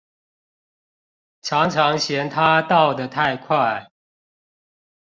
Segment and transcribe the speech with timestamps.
[1.43, 3.87] 常常嫌牠到得太快